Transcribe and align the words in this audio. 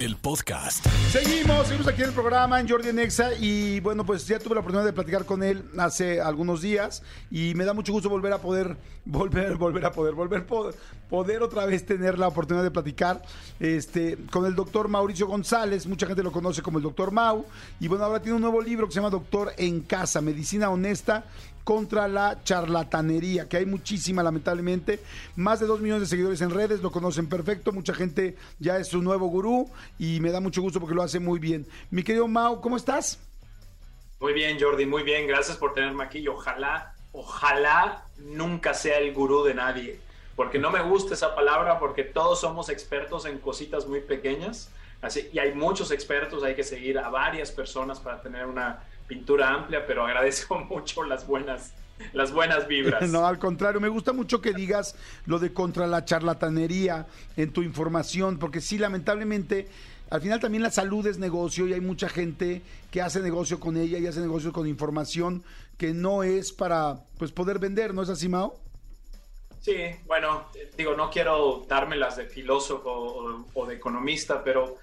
el 0.00 0.16
podcast. 0.16 0.86
Seguimos, 1.10 1.66
seguimos 1.66 1.88
aquí 1.88 2.02
en 2.02 2.08
el 2.08 2.14
programa 2.14 2.60
en 2.60 2.68
Jordi 2.68 2.92
Nexa 2.92 3.34
y 3.34 3.80
bueno, 3.80 4.04
pues 4.04 4.26
ya 4.26 4.38
tuve 4.38 4.54
la 4.54 4.60
oportunidad 4.60 4.86
de 4.86 4.92
platicar 4.92 5.24
con 5.24 5.42
él 5.42 5.64
hace 5.78 6.20
algunos 6.20 6.60
días 6.62 7.02
y 7.30 7.54
me 7.54 7.64
da 7.64 7.74
mucho 7.74 7.92
gusto 7.92 8.08
volver 8.08 8.32
a 8.32 8.38
poder, 8.38 8.76
volver, 9.04 9.56
volver 9.56 9.84
a 9.86 9.92
poder, 9.92 10.14
volver 10.14 10.46
poder, 10.46 10.74
poder 11.08 11.42
otra 11.42 11.66
vez 11.66 11.86
tener 11.86 12.18
la 12.18 12.28
oportunidad 12.28 12.64
de 12.64 12.70
platicar 12.70 13.22
este, 13.60 14.18
con 14.30 14.46
el 14.46 14.54
doctor 14.54 14.88
Mauricio 14.88 15.26
González, 15.26 15.86
mucha 15.86 16.06
gente 16.06 16.22
lo 16.22 16.32
conoce 16.32 16.62
como 16.62 16.78
el 16.78 16.84
doctor 16.84 17.10
Mau 17.10 17.44
y 17.80 17.88
bueno, 17.88 18.04
ahora 18.04 18.20
tiene 18.20 18.36
un 18.36 18.42
nuevo 18.42 18.60
libro 18.60 18.86
que 18.86 18.92
se 18.92 19.00
llama 19.00 19.10
Doctor 19.10 19.52
en 19.56 19.80
Casa, 19.80 20.20
Medicina 20.20 20.70
Honesta 20.70 21.24
contra 21.64 22.06
la 22.06 22.42
charlatanería, 22.44 23.48
que 23.48 23.56
hay 23.56 23.66
muchísima 23.66 24.22
lamentablemente. 24.22 25.00
Más 25.34 25.60
de 25.60 25.66
dos 25.66 25.80
millones 25.80 26.02
de 26.02 26.08
seguidores 26.08 26.40
en 26.42 26.50
redes, 26.50 26.82
lo 26.82 26.92
conocen 26.92 27.26
perfecto, 27.26 27.72
mucha 27.72 27.94
gente 27.94 28.36
ya 28.58 28.76
es 28.76 28.88
su 28.88 29.02
nuevo 29.02 29.26
gurú 29.28 29.70
y 29.98 30.20
me 30.20 30.30
da 30.30 30.40
mucho 30.40 30.62
gusto 30.62 30.80
porque 30.80 30.94
lo 30.94 31.02
hace 31.02 31.20
muy 31.20 31.38
bien. 31.38 31.66
Mi 31.90 32.02
querido 32.02 32.28
Mau, 32.28 32.60
¿cómo 32.60 32.76
estás? 32.76 33.18
Muy 34.20 34.32
bien, 34.32 34.58
Jordi, 34.58 34.86
muy 34.86 35.02
bien, 35.02 35.26
gracias 35.26 35.56
por 35.56 35.74
tenerme 35.74 36.04
aquí 36.04 36.26
ojalá, 36.28 36.94
ojalá 37.12 38.04
nunca 38.16 38.72
sea 38.72 38.98
el 38.98 39.12
gurú 39.12 39.44
de 39.44 39.54
nadie, 39.54 40.00
porque 40.36 40.58
no 40.58 40.70
me 40.70 40.80
gusta 40.82 41.14
esa 41.14 41.34
palabra 41.34 41.78
porque 41.78 42.04
todos 42.04 42.40
somos 42.40 42.68
expertos 42.68 43.26
en 43.26 43.38
cositas 43.38 43.86
muy 43.86 44.00
pequeñas. 44.00 44.70
Así, 45.02 45.28
y 45.32 45.38
hay 45.38 45.52
muchos 45.52 45.90
expertos, 45.90 46.42
hay 46.42 46.54
que 46.54 46.64
seguir 46.64 46.98
a 46.98 47.10
varias 47.10 47.52
personas 47.52 48.00
para 48.00 48.22
tener 48.22 48.46
una 48.46 48.82
pintura 49.06 49.50
amplia, 49.50 49.86
pero 49.86 50.06
agradezco 50.06 50.58
mucho 50.70 51.02
las 51.02 51.26
buenas, 51.26 51.74
las 52.12 52.32
buenas 52.32 52.66
vibras. 52.66 53.08
No, 53.10 53.26
al 53.26 53.38
contrario, 53.38 53.80
me 53.80 53.88
gusta 53.88 54.12
mucho 54.12 54.40
que 54.40 54.52
digas 54.52 54.94
lo 55.26 55.38
de 55.38 55.52
contra 55.52 55.86
la 55.86 56.04
charlatanería 56.04 57.06
en 57.36 57.52
tu 57.52 57.62
información, 57.62 58.38
porque 58.38 58.60
sí, 58.60 58.78
lamentablemente, 58.78 59.68
al 60.10 60.20
final 60.20 60.40
también 60.40 60.62
la 60.62 60.70
salud 60.70 61.06
es 61.06 61.18
negocio 61.18 61.66
y 61.66 61.72
hay 61.72 61.80
mucha 61.80 62.08
gente 62.08 62.62
que 62.90 63.02
hace 63.02 63.20
negocio 63.20 63.60
con 63.60 63.76
ella 63.76 63.98
y 63.98 64.06
hace 64.06 64.20
negocio 64.20 64.52
con 64.52 64.66
información 64.66 65.42
que 65.78 65.92
no 65.92 66.22
es 66.22 66.52
para 66.52 67.00
pues 67.18 67.32
poder 67.32 67.58
vender, 67.58 67.94
¿no 67.94 68.02
es 68.02 68.08
así, 68.08 68.28
Mao? 68.28 68.58
Sí, 69.60 69.76
bueno, 70.06 70.48
digo, 70.76 70.94
no 70.94 71.10
quiero 71.10 71.64
dármelas 71.66 72.16
de 72.16 72.26
filósofo 72.26 72.90
o, 72.90 73.46
o 73.54 73.66
de 73.66 73.74
economista, 73.74 74.44
pero 74.44 74.76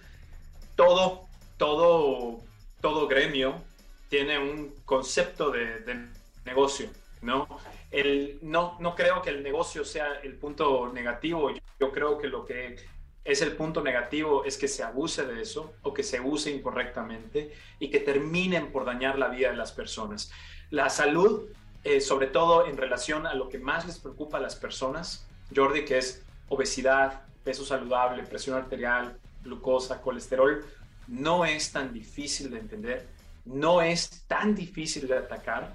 todo, 0.75 1.27
todo, 1.57 2.39
todo 2.81 3.07
gremio 3.07 3.61
tiene 4.09 4.39
un 4.39 4.73
concepto 4.83 5.51
de, 5.51 6.07
negocio, 6.43 6.89
¿no? 7.21 7.47
El, 7.91 8.39
no, 8.41 8.77
no 8.79 8.95
creo 8.95 9.21
que 9.21 9.29
el 9.29 9.43
negocio 9.43 9.85
sea 9.85 10.19
el 10.23 10.35
punto 10.35 10.91
negativo, 10.93 11.51
yo, 11.79 11.91
creo 11.91 12.17
que 12.17 12.27
lo 12.27 12.45
que 12.45 12.77
es 13.23 13.41
el 13.41 13.53
punto 13.53 13.81
negativo 13.83 14.43
es 14.45 14.57
que 14.57 14.67
se 14.67 14.83
abuse 14.83 15.25
de 15.25 15.41
eso 15.41 15.73
o 15.83 15.93
que 15.93 16.03
se 16.03 16.19
use 16.19 16.51
incorrectamente 16.51 17.53
y 17.79 17.89
que 17.89 17.99
terminen 17.99 18.71
por 18.71 18.85
dañar 18.85 19.19
la 19.19 19.27
vida 19.27 19.51
de 19.51 19.57
las 19.57 19.71
personas. 19.71 20.31
La 20.69 20.89
salud, 20.89 21.49
eh, 21.83 22.01
sobre 22.01 22.27
todo 22.27 22.65
en 22.65 22.77
relación 22.77 23.27
a 23.27 23.33
lo 23.33 23.49
que 23.49 23.59
más 23.59 23.85
les 23.85 23.99
preocupa 23.99 24.37
a 24.37 24.41
las 24.41 24.55
personas, 24.55 25.27
Jordi, 25.55 25.85
que 25.85 25.97
es 25.97 26.23
obesidad, 26.49 27.23
peso 27.43 27.65
saludable, 27.65 28.23
presión 28.23 28.57
arterial, 28.57 29.17
glucosa, 29.43 30.01
colesterol, 30.01 30.65
no 31.07 31.45
es 31.45 31.71
tan 31.71 31.93
difícil 31.93 32.51
de 32.51 32.59
entender 32.59 33.07
no 33.45 33.81
es 33.81 34.23
tan 34.27 34.55
difícil 34.55 35.07
de 35.07 35.17
atacar, 35.17 35.73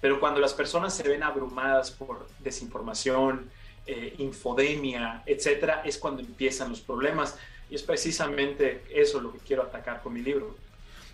pero 0.00 0.20
cuando 0.20 0.40
las 0.40 0.54
personas 0.54 0.94
se 0.94 1.06
ven 1.08 1.22
abrumadas 1.22 1.90
por 1.90 2.26
desinformación, 2.40 3.50
eh, 3.86 4.14
infodemia, 4.18 5.22
etcétera, 5.26 5.82
es 5.84 5.98
cuando 5.98 6.20
empiezan 6.20 6.70
los 6.70 6.80
problemas. 6.80 7.36
Y 7.70 7.74
es 7.74 7.82
precisamente 7.82 8.84
eso 8.90 9.20
lo 9.20 9.32
que 9.32 9.38
quiero 9.38 9.62
atacar 9.62 10.02
con 10.02 10.12
mi 10.14 10.22
libro. 10.22 10.56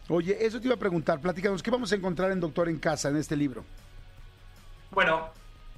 Oye, 0.09 0.37
eso 0.45 0.61
te 0.61 0.67
iba 0.67 0.75
a 0.75 0.79
preguntar, 0.79 1.21
platícanos, 1.21 1.62
¿qué 1.62 1.71
vamos 1.71 1.91
a 1.93 1.95
encontrar 1.95 2.31
en 2.31 2.41
Doctor 2.41 2.69
en 2.69 2.78
Casa, 2.78 3.09
en 3.09 3.17
este 3.17 3.37
libro? 3.37 3.65
Bueno, 4.91 5.31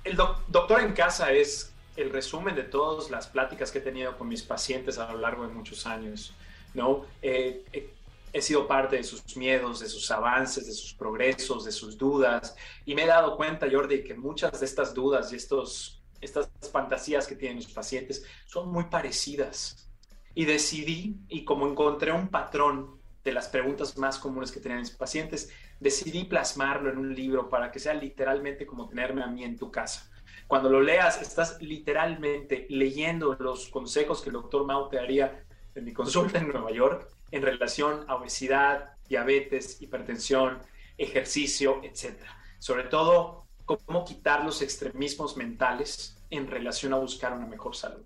el 0.05 0.17
Doctor 0.17 0.81
en 0.81 0.93
Casa 0.93 1.33
es 1.33 1.73
el 1.97 2.11
resumen 2.11 2.55
de 2.55 2.65
todas 2.65 3.11
las 3.11 3.27
pláticas 3.27 3.71
que 3.71 3.79
he 3.79 3.83
tenido 3.83 4.19
con 4.19 4.29
mis 4.29 4.43
pacientes 4.43 4.99
a 4.99 5.11
lo 5.13 5.19
largo 5.19 5.47
de 5.47 5.55
muchos 5.55 5.87
años. 5.87 6.35
¿no? 6.77 7.07
Eh, 7.23 7.65
eh, 7.73 7.91
he 8.37 8.43
sido 8.43 8.67
parte 8.67 8.97
de 8.97 9.03
sus 9.03 9.35
miedos, 9.35 9.81
de 9.81 9.89
sus 9.89 10.11
avances, 10.11 10.67
de 10.67 10.75
sus 10.75 10.93
progresos, 10.93 11.65
de 11.65 11.73
sus 11.73 11.97
dudas. 11.97 12.55
Y 12.85 12.95
me 12.95 13.05
he 13.05 13.07
dado 13.07 13.35
cuenta, 13.35 13.67
Jordi, 13.71 14.05
que 14.05 14.15
muchas 14.15 14.61
de 14.61 14.67
estas 14.67 14.93
dudas 14.93 15.33
y 15.33 15.37
estos, 15.37 16.03
estas 16.21 16.51
fantasías 16.71 17.27
que 17.27 17.35
tienen 17.35 17.57
los 17.57 17.73
pacientes 17.73 18.27
son 18.45 18.71
muy 18.71 18.85
parecidas. 18.85 19.91
Y 20.35 20.45
decidí, 20.45 21.17
y 21.29 21.47
como 21.47 21.67
encontré 21.67 22.13
un 22.13 22.29
patrón 22.29 23.01
de 23.25 23.33
las 23.33 23.49
preguntas 23.49 23.97
más 23.97 24.19
comunes 24.19 24.53
que 24.53 24.61
tenían 24.61 24.81
mis 24.81 24.91
pacientes, 24.91 25.49
decidí 25.81 26.25
plasmarlo 26.25 26.91
en 26.91 26.99
un 26.99 27.15
libro 27.15 27.49
para 27.49 27.73
que 27.73 27.79
sea 27.79 27.95
literalmente 27.95 28.67
como 28.67 28.87
tenerme 28.87 29.23
a 29.23 29.29
mí 29.29 29.45
en 29.45 29.57
tu 29.57 29.71
casa. 29.71 30.11
Cuando 30.47 30.69
lo 30.69 30.83
leas, 30.83 31.23
estás 31.23 31.57
literalmente 31.63 32.67
leyendo 32.69 33.35
los 33.39 33.71
consejos 33.71 34.21
que 34.21 34.29
el 34.29 34.35
doctor 34.35 34.67
Mau 34.67 34.91
te 34.91 34.99
haría 34.99 35.43
en 35.75 35.85
mi 35.87 35.95
consulta 35.95 36.39
en 36.39 36.49
Nueva 36.49 36.71
York 36.71 37.16
en 37.31 37.43
relación 37.43 38.05
a 38.09 38.17
obesidad, 38.17 38.91
diabetes, 39.09 39.81
hipertensión, 39.81 40.59
ejercicio, 40.99 41.81
etc. 41.83 42.17
Sobre 42.59 42.85
todo, 42.85 43.47
cómo 43.65 44.05
quitar 44.05 44.45
los 44.45 44.63
extremismos 44.63 45.37
mentales 45.37 46.17
en 46.31 46.47
relación 46.47 46.93
a 46.93 46.97
buscar 46.97 47.33
una 47.33 47.47
mejor 47.47 47.77
salud. 47.77 48.03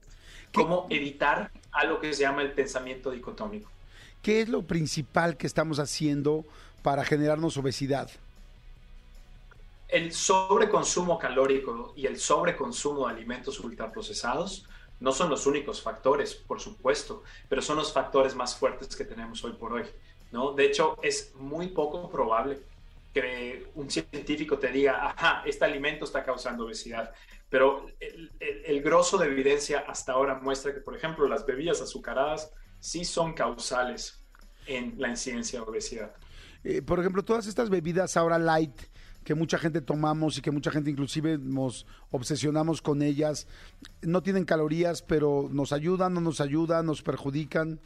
Cómo 0.52 0.86
evitar 0.90 1.50
algo 1.70 2.00
que 2.00 2.12
se 2.12 2.22
llama 2.22 2.42
el 2.42 2.52
pensamiento 2.52 3.10
dicotómico. 3.10 3.70
¿Qué 4.22 4.42
es 4.42 4.48
lo 4.48 4.62
principal 4.62 5.36
que 5.36 5.46
estamos 5.46 5.78
haciendo 5.78 6.44
para 6.82 7.04
generarnos 7.04 7.56
obesidad? 7.56 8.10
El 9.88 10.12
sobreconsumo 10.12 11.18
calórico 11.18 11.92
y 11.96 12.06
el 12.06 12.18
sobreconsumo 12.18 13.06
de 13.06 13.14
alimentos 13.14 13.60
ultraprocesados 13.60 14.66
no 15.00 15.12
son 15.12 15.30
los 15.30 15.46
únicos 15.46 15.82
factores, 15.82 16.34
por 16.34 16.60
supuesto, 16.60 17.22
pero 17.48 17.62
son 17.62 17.76
los 17.76 17.92
factores 17.92 18.34
más 18.34 18.54
fuertes 18.54 18.94
que 18.94 19.04
tenemos 19.04 19.42
hoy 19.44 19.52
por 19.54 19.72
hoy. 19.72 19.84
¿no? 20.30 20.52
De 20.52 20.66
hecho, 20.66 20.98
es 21.02 21.34
muy 21.34 21.68
poco 21.68 22.08
probable 22.10 22.60
que 23.12 23.66
un 23.74 23.90
científico 23.90 24.58
te 24.58 24.68
diga, 24.68 25.08
ajá, 25.08 25.42
este 25.44 25.64
alimento 25.64 26.04
está 26.04 26.22
causando 26.22 26.64
obesidad. 26.64 27.12
Pero 27.48 27.86
el, 27.98 28.80
grosso 28.82 29.18
de 29.18 29.26
evidencia 29.26 29.84
hasta 29.88 30.12
ahora 30.12 30.36
muestra 30.36 30.72
que, 30.72 30.80
por 30.80 30.96
ejemplo, 30.96 31.26
las 31.26 31.44
bebidas 31.44 31.80
azucaradas 31.80 32.52
sí 32.78 33.04
son 33.04 33.34
causales 33.34 34.24
en 34.66 34.94
la 34.98 35.08
incidencia 35.08 35.58
de 35.58 35.66
obesidad. 35.66 36.12
Eh, 36.62 36.82
por 36.82 37.00
ejemplo, 37.00 37.24
todas 37.24 37.48
estas 37.48 37.68
bebidas 37.68 38.16
ahora 38.16 38.38
light, 38.38 38.80
que 39.24 39.34
mucha 39.34 39.58
gente 39.58 39.80
tomamos 39.80 40.38
y 40.38 40.42
que 40.42 40.50
mucha 40.50 40.70
gente 40.70 40.90
inclusive 40.90 41.38
nos 41.38 41.86
obsesionamos 42.10 42.82
con 42.82 43.02
ellas. 43.02 43.46
No 44.02 44.22
tienen 44.22 44.44
calorías, 44.44 45.02
pero 45.02 45.48
nos 45.50 45.72
ayudan, 45.72 46.14
no 46.14 46.20
nos 46.20 46.40
ayudan, 46.40 46.86
nos 46.86 47.02
perjudican. 47.02 47.80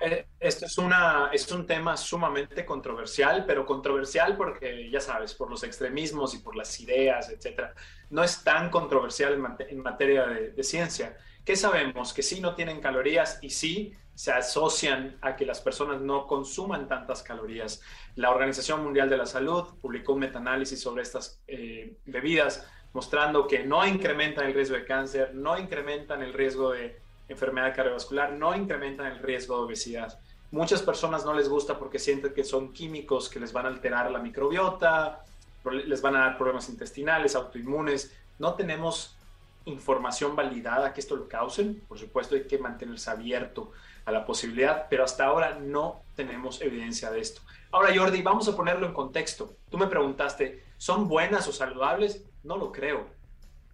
Eh, 0.00 0.26
esto 0.40 0.66
es, 0.66 0.78
una, 0.78 1.30
es 1.32 1.50
un 1.52 1.64
tema 1.64 1.96
sumamente 1.96 2.64
controversial, 2.66 3.44
pero 3.46 3.64
controversial 3.64 4.36
porque, 4.36 4.90
ya 4.90 5.00
sabes, 5.00 5.32
por 5.32 5.48
los 5.48 5.62
extremismos 5.62 6.34
y 6.34 6.38
por 6.38 6.56
las 6.56 6.80
ideas, 6.80 7.30
etc. 7.30 7.70
No 8.10 8.24
es 8.24 8.42
tan 8.42 8.68
controversial 8.70 9.34
en, 9.68 9.80
materia 9.80 10.26
de, 10.26 10.50
de, 10.50 10.64
ciencia. 10.64 11.16
¿Qué 11.44 11.54
sabemos? 11.54 12.12
Que 12.12 12.22
sí 12.24 12.40
no 12.40 12.56
tienen 12.56 12.80
calorías 12.80 13.38
y 13.42 13.50
sí 13.50 13.92
se 14.14 14.32
asocian 14.32 15.16
a 15.20 15.36
que 15.36 15.46
las 15.46 15.60
personas 15.60 16.00
no 16.00 16.26
consuman 16.26 16.88
tantas 16.88 17.22
calorías. 17.22 17.82
La 18.16 18.30
Organización 18.30 18.82
Mundial 18.84 19.08
de 19.08 19.16
la 19.16 19.26
Salud 19.26 19.64
publicó 19.80 20.12
un 20.12 20.20
metaanálisis 20.20 20.80
sobre 20.80 21.02
estas 21.02 21.40
eh, 21.46 21.96
bebidas 22.04 22.66
mostrando 22.92 23.46
que 23.46 23.64
no 23.64 23.86
incrementan 23.86 24.46
el 24.46 24.54
riesgo 24.54 24.76
de 24.76 24.84
cáncer, 24.84 25.34
no 25.34 25.58
incrementan 25.58 26.22
el 26.22 26.32
riesgo 26.32 26.72
de 26.72 27.00
enfermedad 27.28 27.74
cardiovascular, 27.74 28.32
no 28.32 28.54
incrementan 28.54 29.06
el 29.06 29.18
riesgo 29.18 29.56
de 29.56 29.64
obesidad. 29.64 30.18
Muchas 30.50 30.82
personas 30.82 31.24
no 31.24 31.32
les 31.32 31.48
gusta 31.48 31.78
porque 31.78 31.98
sienten 31.98 32.34
que 32.34 32.44
son 32.44 32.72
químicos 32.72 33.30
que 33.30 33.40
les 33.40 33.52
van 33.52 33.64
a 33.64 33.68
alterar 33.70 34.10
la 34.10 34.18
microbiota, 34.18 35.24
les 35.64 36.02
van 36.02 36.16
a 36.16 36.20
dar 36.20 36.36
problemas 36.36 36.68
intestinales, 36.68 37.34
autoinmunes. 37.34 38.14
No 38.38 38.54
tenemos 38.54 39.16
información 39.64 40.36
validada 40.36 40.92
que 40.92 41.00
esto 41.00 41.16
lo 41.16 41.28
causen. 41.28 41.80
Por 41.88 41.98
supuesto, 41.98 42.34
hay 42.34 42.42
que 42.42 42.58
mantenerse 42.58 43.10
abierto 43.10 43.72
a 44.04 44.12
la 44.12 44.24
posibilidad, 44.24 44.86
pero 44.88 45.04
hasta 45.04 45.24
ahora 45.24 45.58
no 45.58 46.02
tenemos 46.14 46.60
evidencia 46.60 47.10
de 47.10 47.20
esto. 47.20 47.42
Ahora, 47.70 47.94
Jordi, 47.96 48.22
vamos 48.22 48.48
a 48.48 48.56
ponerlo 48.56 48.86
en 48.86 48.92
contexto. 48.92 49.56
Tú 49.70 49.78
me 49.78 49.86
preguntaste, 49.86 50.62
¿son 50.76 51.08
buenas 51.08 51.48
o 51.48 51.52
saludables? 51.52 52.24
No 52.42 52.56
lo 52.56 52.72
creo. 52.72 53.06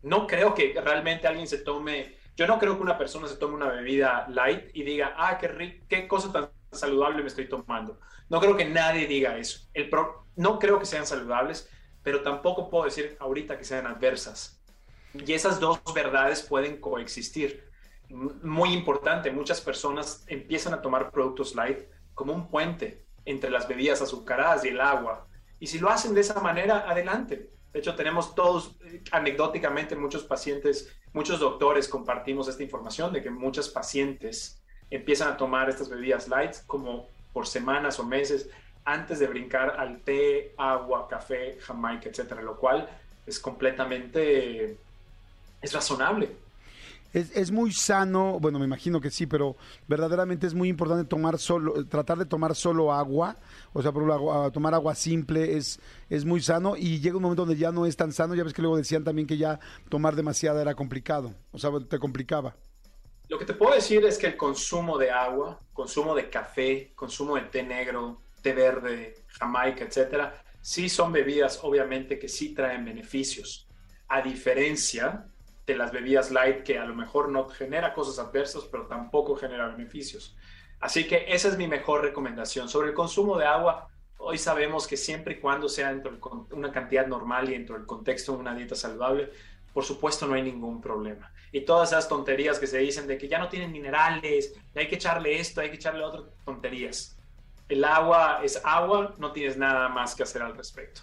No 0.03 0.27
creo 0.27 0.55
que 0.55 0.81
realmente 0.81 1.27
alguien 1.27 1.49
se 1.49 1.59
tome, 1.59 2.17
yo 2.37 2.47
no 2.47 2.59
creo 2.59 2.77
que 2.77 2.83
una 2.83 2.97
persona 2.97 3.27
se 3.27 3.37
tome 3.37 3.55
una 3.55 3.69
bebida 3.69 4.27
light 4.29 4.71
y 4.75 4.85
diga, 4.85 5.15
ah, 5.17 5.39
qué, 5.39 5.49
rico, 5.49 5.85
qué 5.89 6.07
cosa 6.07 6.31
tan 6.33 6.51
saludable 6.71 7.23
me 7.23 7.29
estoy 7.29 7.49
tomando. 7.49 7.99
No 8.29 8.41
creo 8.41 8.57
que 8.57 8.65
nadie 8.65 9.07
diga 9.07 9.37
eso. 9.37 9.67
El 9.75 9.91
no 10.37 10.59
creo 10.59 10.79
que 10.79 10.87
sean 10.87 11.07
saludables, 11.07 11.69
pero 12.03 12.23
tampoco 12.23 12.71
puedo 12.71 12.85
decir 12.85 13.17
ahorita 13.19 13.59
que 13.59 13.65
sean 13.65 13.87
adversas. 13.87 14.63
Y 15.15 15.33
esas 15.33 15.59
dos 15.59 15.81
verdades 15.95 16.43
pueden 16.43 16.81
coexistir. 16.81 17.68
Muy 18.11 18.73
importante, 18.73 19.31
muchas 19.31 19.61
personas 19.61 20.25
empiezan 20.27 20.75
a 20.75 20.83
tomar 20.83 21.11
productos 21.11 21.55
light 21.55 21.79
como 22.15 22.33
un 22.33 22.49
puente 22.49 23.05
entre 23.25 23.51
las 23.51 23.69
bebidas 23.69 24.01
azucaradas 24.01 24.65
y 24.65 24.69
el 24.69 24.81
agua. 24.81 25.27
Y 25.61 25.67
si 25.67 25.79
lo 25.79 25.91
hacen 25.91 26.15
de 26.15 26.23
esa 26.23 26.41
manera, 26.41 26.89
adelante. 26.89 27.51
De 27.73 27.81
hecho, 27.81 27.95
tenemos 27.95 28.35
todos, 28.35 28.77
eh, 28.85 29.03
anecdóticamente, 29.13 29.95
muchos 29.95 30.25
pacientes, 30.25 30.91
muchos 31.13 31.39
doctores 31.41 31.89
compartimos 31.89 32.49
esta 32.49 32.63
información 32.63 33.13
de 33.13 33.23
que 33.23 33.31
muchos 33.31 33.69
pacientes 33.69 34.63
empiezan 34.91 35.29
a 35.29 35.37
tomar 35.37 35.69
estas 35.69 35.89
bebidas 35.89 36.29
light 36.29 36.57
como 36.67 37.09
por 37.33 37.47
semanas 37.47 37.99
o 37.99 38.05
meses 38.05 38.49
antes 38.85 39.19
de 39.19 39.27
brincar 39.27 39.77
al 39.79 40.01
té, 40.01 40.55
agua, 40.57 41.07
café, 41.09 41.59
jamaica, 41.61 42.09
etcétera, 42.09 42.41
lo 42.41 42.57
cual 42.57 42.89
es 43.27 43.39
completamente, 43.39 44.79
es 45.61 45.73
razonable. 45.75 46.35
Es, 47.13 47.51
muy 47.51 47.73
sano, 47.73 48.39
bueno, 48.39 48.59
me 48.59 48.67
imagino 48.67 49.01
que 49.01 49.11
sí, 49.11 49.27
pero 49.27 49.57
verdaderamente 49.87 50.47
es 50.47 50.53
muy 50.53 50.69
importante 50.69 51.09
tomar 51.09 51.39
solo, 51.39 51.87
tratar 51.87 52.19
de 52.19 52.27
tomar 52.27 52.55
solo 52.55 52.93
agua, 52.93 53.37
o 53.73 53.81
sea, 53.81 53.93
tomar 54.53 54.75
agua 54.75 54.95
simple 54.95 55.57
es, 55.57 55.81
es 56.11 56.27
muy 56.27 56.43
sano 56.43 56.77
y 56.77 57.01
llega 57.01 57.17
un 57.17 57.23
momento 57.23 57.47
donde 57.47 57.59
ya 57.59 57.73
no 57.73 57.87
es 57.87 57.97
tan 57.97 58.13
sano, 58.13 58.35
ya 58.35 58.45
ves 58.45 58.53
que 58.53 58.61
luego 58.61 58.77
decían 58.77 59.05
también 59.05 59.27
que 59.27 59.39
ya 59.39 59.59
tomar 59.89 60.17
demasiada 60.17 60.61
era 60.61 60.75
complicado, 60.75 61.33
o 61.51 61.59
sea, 61.59 61.71
te 61.89 61.99
complicaba. 61.99 62.55
Lo 63.29 63.39
que 63.39 63.47
te 63.47 63.55
puedo 63.55 63.75
decir 63.75 64.05
es 64.05 64.19
que 64.19 64.27
el 64.27 64.37
consumo 64.37 64.99
de 64.99 65.11
agua, 65.11 65.59
consumo 65.73 66.15
de 66.15 66.29
café, 66.29 66.93
consumo 66.95 67.37
de 67.37 67.43
té 67.43 67.63
negro, 67.63 68.21
té 68.43 68.53
verde, 68.53 69.15
jamaica, 69.29 69.85
etcétera, 69.85 70.43
sí 70.61 70.89
son 70.89 71.13
bebidas 71.13 71.59
obviamente 71.63 72.19
que 72.19 72.29
sí 72.29 72.55
traen 72.55 72.85
beneficios. 72.85 73.67
A 74.09 74.23
diferencia 74.23 75.27
de 75.73 75.79
las 75.79 75.93
bebidas 75.93 76.31
light 76.31 76.63
que 76.63 76.79
a 76.79 76.85
lo 76.85 76.95
mejor 76.95 77.29
no 77.29 77.49
genera 77.49 77.95
cosas 77.95 78.19
adversas, 78.19 78.65
pero 78.71 78.87
tampoco 78.87 79.37
genera 79.37 79.69
beneficios. 79.69 80.37
Así 80.81 81.07
que 81.07 81.27
esa 81.29 81.49
es 81.49 81.57
mi 81.57 81.67
mejor 81.67 82.03
recomendación. 82.03 82.69
Sobre 82.69 82.89
el 82.89 82.95
consumo 82.95 83.37
de 83.37 83.47
agua, 83.47 83.89
hoy 84.19 84.39
sabemos 84.39 84.87
que 84.87 84.97
siempre 84.97 85.35
y 85.35 85.41
cuando 85.41 85.69
sea 85.69 86.01
una 86.51 86.73
cantidad 86.73 87.07
normal 87.07 87.49
y 87.49 87.53
dentro 87.53 87.77
del 87.77 87.87
contexto 87.87 88.33
de 88.33 88.39
una 88.39 88.55
dieta 88.55 88.75
saludable, 88.75 89.31
por 89.73 89.85
supuesto 89.85 90.27
no 90.27 90.35
hay 90.35 90.43
ningún 90.43 90.81
problema. 90.81 91.33
Y 91.53 91.63
todas 91.63 91.93
esas 91.93 92.09
tonterías 92.09 92.59
que 92.59 92.67
se 92.67 92.79
dicen 92.79 93.07
de 93.07 93.19
que 93.19 93.29
ya 93.29 93.39
no 93.39 93.49
tienen 93.49 93.73
minerales, 93.73 94.55
hay 94.75 94.89
que 94.89 94.97
echarle 94.97 95.39
esto, 95.41 95.61
hay 95.61 95.71
que 95.71 95.77
echarle 95.77 96.05
otras 96.05 96.25
tonterías. 96.45 97.17
El 97.69 97.85
agua 97.85 98.41
es 98.43 98.61
agua, 98.65 99.15
no 99.19 99.33
tienes 99.33 99.57
nada 99.57 99.89
más 99.89 100.15
que 100.15 100.23
hacer 100.23 100.43
al 100.43 100.57
respecto. 100.57 101.03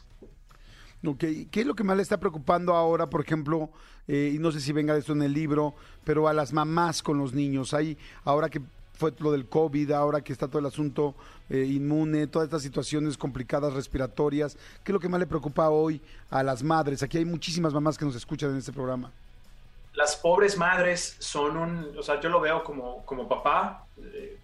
Ok, 1.06 1.24
¿qué 1.52 1.62
es 1.62 1.66
lo 1.66 1.76
que 1.76 1.84
más 1.84 1.98
le 1.98 2.04
está 2.04 2.20
preocupando 2.20 2.74
ahora, 2.74 3.10
por 3.10 3.22
ejemplo, 3.22 3.72
eh, 4.08 4.32
y 4.36 4.40
no 4.40 4.52
sé 4.52 4.62
si 4.62 4.72
venga 4.72 4.94
de 4.94 5.00
esto 5.00 5.14
en 5.14 5.24
el 5.24 5.34
libro, 5.34 5.74
pero 6.04 6.28
a 6.28 6.34
las 6.34 6.54
mamás 6.54 7.02
con 7.02 7.18
los 7.18 7.34
niños? 7.34 7.74
Hay, 7.74 7.98
ahora 8.24 8.50
que 8.50 8.62
fue 8.98 9.14
lo 9.20 9.32
del 9.32 9.48
COVID, 9.48 9.92
ahora 9.92 10.22
que 10.22 10.34
está 10.34 10.48
todo 10.48 10.60
el 10.60 10.66
asunto 10.66 11.16
eh, 11.50 11.66
inmune, 11.66 12.28
todas 12.28 12.48
estas 12.48 12.62
situaciones 12.62 13.18
complicadas 13.18 13.74
respiratorias, 13.74 14.58
¿qué 14.84 14.92
es 14.92 14.94
lo 14.94 15.00
que 15.00 15.10
más 15.10 15.20
le 15.20 15.28
preocupa 15.28 15.70
hoy 15.70 16.02
a 16.30 16.44
las 16.44 16.64
madres? 16.64 17.04
Aquí 17.04 17.18
hay 17.18 17.26
muchísimas 17.26 17.74
mamás 17.74 17.98
que 17.98 18.06
nos 18.06 18.16
escuchan 18.16 18.52
en 18.52 18.58
este 18.58 18.72
programa. 18.72 19.12
Las 19.94 20.16
pobres 20.16 20.58
madres 20.58 21.16
son 21.20 21.58
un, 21.58 21.98
o 21.98 22.04
sea, 22.04 22.20
yo 22.20 22.30
lo 22.30 22.42
veo 22.42 22.64
como, 22.64 23.06
como 23.06 23.28
papá, 23.30 23.86
eh, 23.98 24.38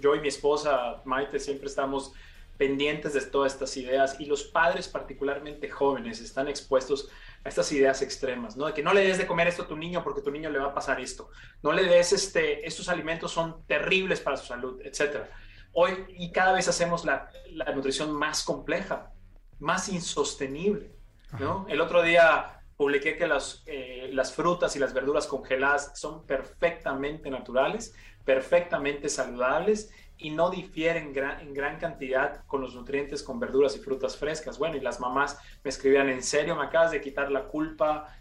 yo 0.00 0.14
y 0.14 0.20
mi 0.20 0.28
esposa 0.28 1.00
Maite 1.04 1.38
siempre 1.38 1.66
estamos 1.66 2.12
pendientes 2.56 3.12
de 3.12 3.20
todas 3.22 3.52
estas 3.52 3.76
ideas 3.76 4.20
y 4.20 4.26
los 4.26 4.44
padres 4.44 4.88
particularmente 4.88 5.68
jóvenes 5.70 6.20
están 6.20 6.48
expuestos 6.48 7.08
a 7.44 7.48
estas 7.48 7.70
ideas 7.72 8.02
extremas, 8.02 8.56
¿no? 8.56 8.66
De 8.66 8.74
que 8.74 8.82
no 8.82 8.92
le 8.92 9.06
des 9.06 9.18
de 9.18 9.26
comer 9.26 9.48
esto 9.48 9.62
a 9.62 9.68
tu 9.68 9.76
niño 9.76 10.02
porque 10.02 10.22
tu 10.22 10.30
niño 10.30 10.50
le 10.50 10.58
va 10.58 10.66
a 10.66 10.74
pasar 10.74 11.00
esto, 11.00 11.30
no 11.62 11.72
le 11.72 11.84
des 11.84 12.12
este, 12.12 12.66
estos 12.66 12.88
alimentos 12.88 13.30
son 13.32 13.64
terribles 13.66 14.20
para 14.20 14.36
su 14.36 14.46
salud, 14.46 14.80
etcétera. 14.82 15.30
Hoy 15.72 16.06
y 16.08 16.32
cada 16.32 16.52
vez 16.52 16.68
hacemos 16.68 17.04
la, 17.04 17.30
la 17.50 17.72
nutrición 17.72 18.12
más 18.12 18.42
compleja, 18.42 19.12
más 19.58 19.88
insostenible, 19.88 20.96
¿no? 21.38 21.66
El 21.68 21.80
otro 21.80 22.02
día 22.02 22.55
publiqué 22.76 23.16
que 23.16 23.26
las, 23.26 23.62
eh, 23.66 24.10
las 24.12 24.32
frutas 24.32 24.76
y 24.76 24.78
las 24.78 24.92
verduras 24.92 25.26
congeladas 25.26 25.92
son 25.94 26.26
perfectamente 26.26 27.30
naturales, 27.30 27.94
perfectamente 28.24 29.08
saludables 29.08 29.90
y 30.18 30.30
no 30.30 30.50
difieren 30.50 31.14
en 31.16 31.54
gran 31.54 31.78
cantidad 31.78 32.44
con 32.46 32.60
los 32.60 32.74
nutrientes 32.74 33.22
con 33.22 33.38
verduras 33.38 33.76
y 33.76 33.80
frutas 33.80 34.16
frescas. 34.16 34.58
Bueno, 34.58 34.76
y 34.76 34.80
las 34.80 35.00
mamás 35.00 35.38
me 35.62 35.68
escribían, 35.68 36.08
en 36.08 36.22
serio, 36.22 36.56
me 36.56 36.64
acabas 36.64 36.90
de 36.90 37.00
quitar 37.00 37.30
la 37.30 37.44
culpa. 37.44 38.16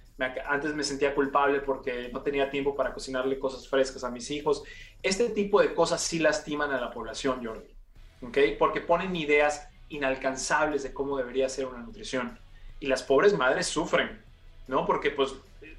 antes 0.48 0.74
me 0.74 0.84
sentía 0.84 1.16
culpable 1.16 1.60
porque 1.62 2.10
no 2.12 2.22
tenía 2.22 2.50
tiempo 2.50 2.76
para 2.76 2.94
cocinarle 2.94 3.40
cosas 3.40 3.68
frescas 3.68 4.04
a 4.04 4.12
mis 4.12 4.30
hijos. 4.32 4.64
Este 5.04 5.30
tipo 5.30 5.62
de 5.62 5.74
cosas 5.74 6.02
sí 6.02 6.20
lastiman 6.20 6.72
a 6.72 6.82
la 6.82 6.92
población, 6.92 7.46
Jordi, 7.46 7.76
¿ok? 8.22 8.38
Porque 8.60 8.82
ponen 8.82 9.16
ideas 9.16 9.68
inalcanzables 9.90 10.84
de 10.84 10.94
cómo 10.94 11.18
debería 11.18 11.48
ser 11.48 11.66
una 11.66 11.80
nutrición. 11.80 12.40
Y 12.80 12.88
las 12.88 13.04
pobres 13.04 13.38
madres 13.38 13.68
sufren, 13.68 14.25
¿no? 14.68 14.86
Porque 14.86 15.12
pues 15.12 15.34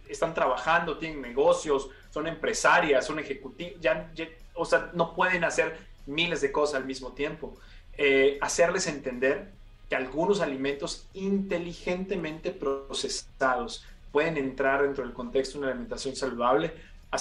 están 0.09 0.35
trabajando, 0.35 0.99
tienen 0.99 1.21
negocios, 1.21 1.89
son 2.11 2.27
empresarias, 2.27 3.05
son 3.05 3.19
ejecutivas, 3.19 3.81
ya, 3.81 4.11
o 4.55 4.65
sea, 4.65 4.91
no 4.95 5.15
pueden 5.15 5.45
hacer 5.45 5.79
miles 6.07 6.41
de 6.41 6.53
cosas 6.53 6.77
al 6.77 6.87
mismo 6.87 7.13
tiempo. 7.13 7.57
Eh, 7.99 8.39
hacerles 8.41 8.87
entender 8.87 9.51
que 9.89 9.97
algunos 9.97 10.41
alimentos 10.41 11.07
inteligentemente 11.15 12.51
procesados 12.51 13.85
pueden 14.13 14.37
entrar 14.37 14.83
dentro 14.83 15.05
del 15.05 15.13
contexto 15.13 15.55
de 15.55 15.65
una 15.65 15.69
alimentación 15.73 16.17
saludable 16.17 16.73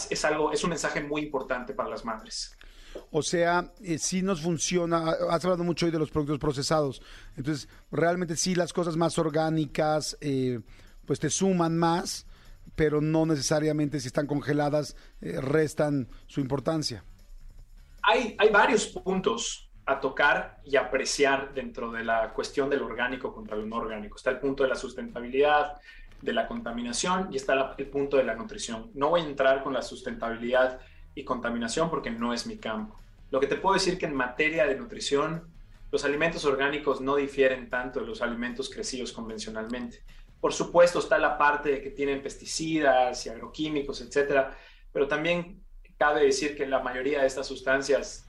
es 0.09 0.25
algo, 0.25 0.51
es 0.51 0.63
un 0.63 0.71
mensaje 0.71 1.01
muy 1.01 1.21
importante 1.21 1.73
para 1.73 1.89
las 1.89 2.03
madres. 2.03 2.55
O 3.11 3.21
sea, 3.21 3.71
eh, 3.81 3.97
sí 3.97 4.21
nos 4.21 4.41
funciona, 4.41 5.11
has 5.29 5.43
hablado 5.43 5.63
mucho 5.63 5.85
hoy 5.85 5.91
de 5.91 5.99
los 5.99 6.11
productos 6.11 6.39
procesados, 6.39 7.01
entonces 7.35 7.67
realmente 7.91 8.35
sí 8.35 8.55
las 8.55 8.71
cosas 8.71 8.95
más 8.95 9.17
orgánicas 9.17 10.17
eh, 10.21 10.61
pues 11.05 11.19
te 11.19 11.29
suman 11.29 11.77
más, 11.77 12.27
pero 12.75 13.01
no 13.01 13.25
necesariamente 13.25 13.99
si 13.99 14.07
están 14.07 14.27
congeladas 14.27 14.95
restan 15.21 16.09
su 16.27 16.41
importancia 16.41 17.03
hay, 18.05 18.35
hay 18.37 18.49
varios 18.49 18.87
puntos 18.87 19.69
a 19.85 19.99
tocar 19.99 20.59
y 20.63 20.75
apreciar 20.75 21.53
dentro 21.53 21.91
de 21.91 22.03
la 22.03 22.33
cuestión 22.33 22.69
del 22.69 22.81
orgánico 22.81 23.33
contra 23.33 23.55
lo 23.55 23.65
no 23.65 23.77
orgánico. 23.77 24.17
Está 24.17 24.31
el 24.31 24.39
punto 24.39 24.63
de 24.63 24.69
la 24.69 24.75
sustentabilidad, 24.75 25.79
de 26.21 26.33
la 26.33 26.47
contaminación 26.47 27.29
y 27.31 27.37
está 27.37 27.75
el 27.77 27.87
punto 27.87 28.17
de 28.17 28.23
la 28.23 28.35
nutrición. 28.35 28.89
No 28.93 29.09
voy 29.09 29.21
a 29.21 29.25
entrar 29.25 29.63
con 29.63 29.73
la 29.73 29.81
sustentabilidad 29.81 30.79
y 31.13 31.23
contaminación 31.23 31.89
porque 31.89 32.09
no 32.09 32.33
es 32.33 32.47
mi 32.47 32.57
campo. 32.57 32.95
Lo 33.31 33.39
que 33.39 33.47
te 33.47 33.57
puedo 33.57 33.73
decir 33.73 33.97
que 33.97 34.05
en 34.05 34.15
materia 34.15 34.65
de 34.65 34.75
nutrición, 34.75 35.47
los 35.91 36.03
alimentos 36.05 36.45
orgánicos 36.45 37.01
no 37.01 37.15
difieren 37.15 37.69
tanto 37.69 37.99
de 37.99 38.07
los 38.07 38.21
alimentos 38.21 38.69
crecidos 38.69 39.11
convencionalmente. 39.11 40.03
Por 40.41 40.53
supuesto 40.53 40.99
está 40.99 41.17
la 41.17 41.37
parte 41.37 41.69
de 41.71 41.81
que 41.81 41.89
tienen 41.89 42.21
pesticidas 42.21 43.25
y 43.25 43.29
agroquímicos, 43.29 44.01
etcétera, 44.01 44.57
pero 44.91 45.07
también 45.07 45.61
cabe 45.97 46.25
decir 46.25 46.55
que 46.55 46.65
la 46.65 46.79
mayoría 46.79 47.21
de 47.21 47.27
estas 47.27 47.47
sustancias, 47.47 48.25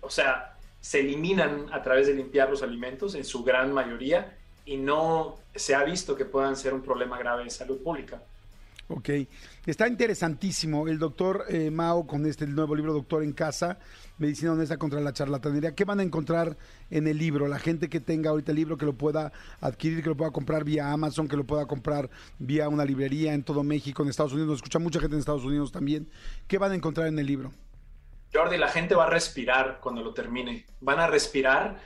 o 0.00 0.10
sea, 0.10 0.56
se 0.80 1.00
eliminan 1.00 1.66
a 1.72 1.82
través 1.82 2.06
de 2.06 2.14
limpiar 2.14 2.50
los 2.50 2.62
alimentos 2.62 3.14
en 3.14 3.24
su 3.24 3.44
gran 3.44 3.72
mayoría 3.72 4.36
y 4.64 4.76
no 4.76 5.38
se 5.54 5.74
ha 5.74 5.84
visto 5.84 6.16
que 6.16 6.24
puedan 6.24 6.56
ser 6.56 6.74
un 6.74 6.82
problema 6.82 7.18
grave 7.18 7.44
de 7.44 7.50
salud 7.50 7.82
pública. 7.82 8.22
Ok, 8.94 9.08
está 9.64 9.88
interesantísimo 9.88 10.86
el 10.86 10.98
doctor 10.98 11.46
eh, 11.48 11.70
Mao 11.70 12.06
con 12.06 12.26
este 12.26 12.46
nuevo 12.46 12.74
libro 12.74 12.92
Doctor 12.92 13.22
en 13.22 13.32
Casa, 13.32 13.78
Medicina 14.18 14.52
Honesta 14.52 14.76
contra 14.76 15.00
la 15.00 15.14
Charlatanería. 15.14 15.74
¿Qué 15.74 15.86
van 15.86 16.00
a 16.00 16.02
encontrar 16.02 16.58
en 16.90 17.08
el 17.08 17.16
libro? 17.16 17.48
La 17.48 17.58
gente 17.58 17.88
que 17.88 18.00
tenga 18.00 18.30
ahorita 18.30 18.52
el 18.52 18.56
libro, 18.56 18.76
que 18.76 18.84
lo 18.84 18.92
pueda 18.92 19.32
adquirir, 19.62 20.02
que 20.02 20.10
lo 20.10 20.16
pueda 20.16 20.30
comprar 20.30 20.64
vía 20.64 20.92
Amazon, 20.92 21.26
que 21.26 21.38
lo 21.38 21.44
pueda 21.44 21.64
comprar 21.64 22.10
vía 22.38 22.68
una 22.68 22.84
librería 22.84 23.32
en 23.32 23.44
todo 23.44 23.62
México, 23.62 24.02
en 24.02 24.10
Estados 24.10 24.34
Unidos, 24.34 24.56
escucha 24.56 24.78
mucha 24.78 25.00
gente 25.00 25.14
en 25.14 25.20
Estados 25.20 25.44
Unidos 25.44 25.72
también. 25.72 26.10
¿Qué 26.46 26.58
van 26.58 26.72
a 26.72 26.74
encontrar 26.74 27.06
en 27.06 27.18
el 27.18 27.24
libro? 27.24 27.50
Jordi, 28.30 28.58
la 28.58 28.68
gente 28.68 28.94
va 28.94 29.06
a 29.06 29.10
respirar 29.10 29.78
cuando 29.80 30.02
lo 30.02 30.12
termine. 30.12 30.66
Van 30.80 31.00
a 31.00 31.06
respirar, 31.06 31.80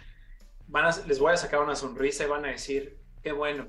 van 0.67 0.93
les 1.07 1.21
voy 1.21 1.35
a 1.35 1.37
sacar 1.37 1.63
una 1.63 1.77
sonrisa 1.77 2.25
y 2.25 2.29
van 2.29 2.45
a 2.47 2.49
decir, 2.49 2.99
qué 3.23 3.31
bueno, 3.31 3.69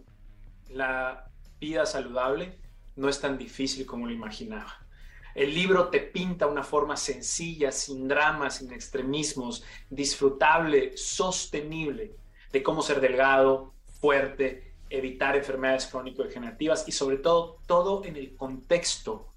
la 0.69 1.29
vida 1.59 1.85
saludable 1.85 2.65
no 2.97 3.07
es 3.07 3.21
tan 3.21 3.37
difícil 3.37 3.85
como 3.85 4.05
lo 4.05 4.11
imaginaba. 4.11 4.85
El 5.33 5.53
libro 5.53 5.89
te 5.89 5.99
pinta 5.99 6.47
una 6.47 6.63
forma 6.63 6.97
sencilla, 6.97 7.71
sin 7.71 8.07
dramas, 8.07 8.55
sin 8.55 8.73
extremismos, 8.73 9.63
disfrutable, 9.89 10.97
sostenible 10.97 12.15
de 12.51 12.63
cómo 12.63 12.81
ser 12.81 12.99
delgado, 12.99 13.73
fuerte, 14.01 14.73
evitar 14.89 15.35
enfermedades 15.35 15.85
crónico-degenerativas 15.87 16.87
y 16.87 16.91
sobre 16.91 17.17
todo 17.17 17.59
todo 17.67 18.03
en 18.03 18.15
el 18.15 18.35
contexto 18.35 19.27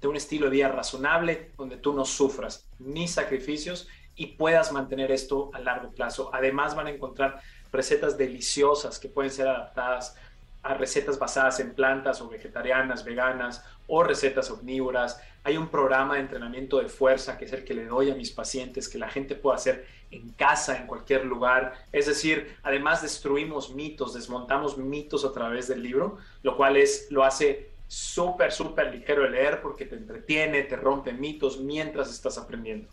de 0.00 0.08
un 0.08 0.16
estilo 0.16 0.46
de 0.46 0.52
vida 0.52 0.68
razonable 0.68 1.52
donde 1.56 1.76
tú 1.76 1.92
no 1.92 2.04
sufras 2.04 2.66
ni 2.78 3.06
sacrificios 3.06 3.88
y 4.14 4.26
puedas 4.26 4.72
mantener 4.72 5.10
esto 5.12 5.50
a 5.52 5.58
largo 5.58 5.90
plazo. 5.90 6.30
Además 6.32 6.74
van 6.74 6.86
a 6.86 6.90
encontrar 6.90 7.40
recetas 7.72 8.16
deliciosas 8.16 8.98
que 8.98 9.08
pueden 9.08 9.30
ser 9.30 9.48
adaptadas 9.48 10.16
a 10.62 10.74
recetas 10.74 11.18
basadas 11.18 11.58
en 11.60 11.74
plantas 11.74 12.20
o 12.20 12.28
vegetarianas, 12.28 13.04
veganas 13.04 13.64
o 13.88 14.02
recetas 14.02 14.50
omnívoras. 14.50 15.20
Hay 15.44 15.56
un 15.56 15.68
programa 15.68 16.14
de 16.14 16.20
entrenamiento 16.20 16.78
de 16.78 16.88
fuerza 16.88 17.36
que 17.36 17.46
es 17.46 17.52
el 17.52 17.64
que 17.64 17.74
le 17.74 17.86
doy 17.86 18.10
a 18.10 18.14
mis 18.14 18.30
pacientes, 18.30 18.88
que 18.88 18.98
la 18.98 19.08
gente 19.08 19.34
puede 19.34 19.56
hacer 19.56 19.86
en 20.12 20.30
casa, 20.30 20.76
en 20.76 20.86
cualquier 20.86 21.24
lugar. 21.24 21.74
Es 21.90 22.06
decir, 22.06 22.56
además 22.62 23.02
destruimos 23.02 23.74
mitos, 23.74 24.14
desmontamos 24.14 24.78
mitos 24.78 25.24
a 25.24 25.32
través 25.32 25.66
del 25.66 25.82
libro, 25.82 26.18
lo 26.42 26.56
cual 26.56 26.76
es, 26.76 27.08
lo 27.10 27.24
hace 27.24 27.70
súper, 27.88 28.52
súper 28.52 28.94
ligero 28.94 29.22
de 29.22 29.30
leer 29.30 29.60
porque 29.60 29.84
te 29.84 29.96
entretiene, 29.96 30.62
te 30.62 30.76
rompe 30.76 31.12
mitos 31.12 31.58
mientras 31.60 32.10
estás 32.10 32.38
aprendiendo. 32.38 32.88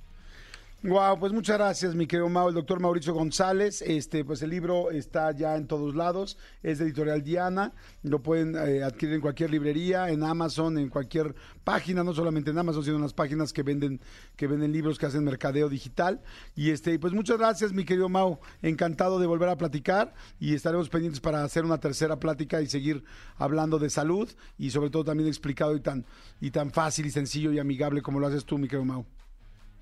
Wow, 0.82 1.20
pues 1.20 1.34
muchas 1.34 1.58
gracias, 1.58 1.94
mi 1.94 2.08
querido 2.08 2.30
Mau, 2.30 2.48
el 2.48 2.56
doctor 2.56 2.80
Mauricio 2.80 3.14
González. 3.14 3.82
Este, 3.82 4.24
pues 4.24 4.42
el 4.44 4.52
libro 4.52 4.92
está 4.92 5.34
ya 5.34 5.58
en 5.58 5.68
todos 5.68 5.94
lados, 5.94 6.38
es 6.64 6.80
de 6.80 6.86
Editorial 6.86 7.22
Diana, 7.22 7.74
lo 8.02 8.24
pueden 8.24 8.56
eh, 8.56 8.82
adquirir 8.82 9.16
en 9.16 9.20
cualquier 9.20 9.50
librería, 9.50 10.10
en 10.10 10.24
Amazon, 10.24 10.78
en 10.78 10.88
cualquier 10.88 11.36
página, 11.66 12.02
no 12.06 12.14
solamente 12.14 12.52
en 12.52 12.60
Amazon, 12.60 12.86
sino 12.86 12.96
en 12.96 13.02
las 13.02 13.12
páginas 13.12 13.52
que 13.52 13.62
venden, 13.62 14.00
que 14.38 14.48
venden 14.48 14.72
libros, 14.72 14.98
que 14.98 15.06
hacen 15.06 15.26
mercadeo 15.26 15.68
digital. 15.68 16.22
Y 16.56 16.70
este, 16.70 16.98
pues 16.98 17.12
muchas 17.12 17.38
gracias, 17.38 17.74
mi 17.74 17.84
querido 17.84 18.08
Mau, 18.08 18.40
encantado 18.62 19.20
de 19.20 19.28
volver 19.28 19.50
a 19.50 19.58
platicar 19.58 20.14
y 20.40 20.54
estaremos 20.54 20.88
pendientes 20.88 21.20
para 21.20 21.44
hacer 21.44 21.66
una 21.66 21.82
tercera 21.82 22.22
plática 22.22 22.62
y 22.62 22.68
seguir 22.68 23.04
hablando 23.36 23.80
de 23.80 23.90
salud 23.90 24.30
y 24.58 24.70
sobre 24.70 24.92
todo 24.92 25.04
también 25.04 25.28
explicado 25.28 25.76
y 25.76 25.82
tan, 25.82 26.06
y 26.40 26.52
tan 26.52 26.72
fácil 26.72 27.06
y 27.06 27.12
sencillo 27.12 27.52
y 27.52 27.60
amigable 27.60 28.02
como 28.02 28.22
lo 28.22 28.28
haces 28.28 28.46
tú, 28.46 28.58
mi 28.58 28.70
querido 28.70 28.86
Mau. 28.86 29.06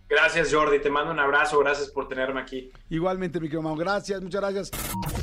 Gracias, 0.09 0.53
Jordi. 0.53 0.79
Te 0.79 0.89
mando 0.89 1.11
un 1.11 1.19
abrazo. 1.19 1.59
Gracias 1.59 1.89
por 1.89 2.07
tenerme 2.07 2.39
aquí. 2.41 2.71
Igualmente, 2.89 3.39
mi 3.39 3.49
querido 3.49 3.75
Gracias, 3.75 4.21
muchas 4.21 4.41
gracias. 4.41 4.71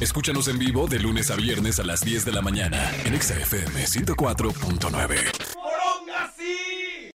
Escúchanos 0.01 0.49
en 0.49 0.59
vivo 0.59 0.87
de 0.87 0.99
lunes 0.99 1.31
a 1.31 1.37
viernes 1.37 1.81
a 1.81 1.85
las 1.85 2.01
10 2.01 2.25
de 2.25 2.33
la 2.33 2.43
mañana 2.43 2.91
en 3.05 3.21
XFM 3.21 3.85
104.9. 3.85 5.44